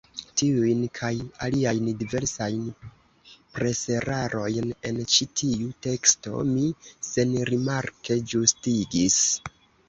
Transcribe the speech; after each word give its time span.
Tiujn, 0.41 0.79
kaj 0.99 1.09
aliajn 1.47 1.89
diversajn 1.99 2.63
preserarojn 3.57 4.71
en 4.91 4.97
ĉi 5.17 5.27
tiu 5.43 5.69
teksto, 5.89 6.41
mi 6.55 6.65
senrimarke 7.11 8.19
ĝustigis. 8.33 9.21